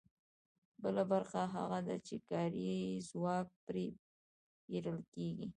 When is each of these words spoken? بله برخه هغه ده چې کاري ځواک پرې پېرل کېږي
بله 0.83 1.01
برخه 1.11 1.41
هغه 1.55 1.79
ده 1.87 1.95
چې 2.07 2.15
کاري 2.29 2.71
ځواک 3.09 3.47
پرې 3.65 3.85
پېرل 4.65 4.99
کېږي 5.13 5.47